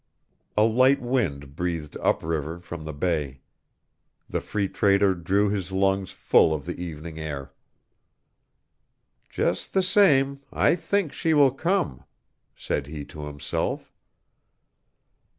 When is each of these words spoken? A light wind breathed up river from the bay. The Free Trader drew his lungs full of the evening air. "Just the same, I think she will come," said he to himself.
A 0.57 0.63
light 0.63 0.99
wind 0.99 1.55
breathed 1.55 1.95
up 1.97 2.23
river 2.23 2.57
from 2.59 2.85
the 2.85 2.91
bay. 2.91 3.41
The 4.27 4.41
Free 4.41 4.67
Trader 4.67 5.13
drew 5.13 5.49
his 5.49 5.71
lungs 5.71 6.09
full 6.09 6.55
of 6.55 6.65
the 6.65 6.75
evening 6.81 7.19
air. 7.19 7.53
"Just 9.29 9.75
the 9.75 9.83
same, 9.83 10.39
I 10.51 10.75
think 10.75 11.13
she 11.13 11.35
will 11.35 11.51
come," 11.51 12.03
said 12.55 12.87
he 12.87 13.05
to 13.05 13.25
himself. 13.27 13.93